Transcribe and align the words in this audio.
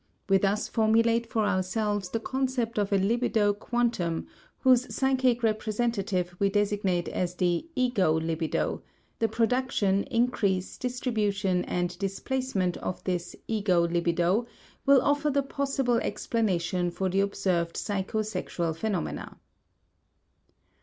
We 0.27 0.39
thus 0.39 0.67
formulate 0.67 1.27
for 1.27 1.45
ourselves 1.45 2.09
the 2.09 2.19
concept 2.19 2.79
of 2.79 2.91
a 2.91 2.97
libido 2.97 3.53
quantum 3.53 4.25
whose 4.61 4.91
psychic 4.91 5.43
representative 5.43 6.35
we 6.39 6.49
designate 6.49 7.07
as 7.09 7.35
the 7.35 7.67
ego 7.75 8.11
libido; 8.19 8.81
the 9.19 9.27
production, 9.27 10.01
increase, 10.05 10.79
distribution 10.79 11.63
and 11.65 11.95
displacement 11.99 12.77
of 12.77 13.03
this 13.03 13.35
ego 13.47 13.87
libido 13.87 14.47
will 14.87 15.03
offer 15.03 15.29
the 15.29 15.43
possible 15.43 15.97
explanation 15.97 16.89
for 16.89 17.07
the 17.07 17.19
observed 17.19 17.77
psycho 17.77 18.23
sexual 18.23 18.73
phenomena. 18.73 19.37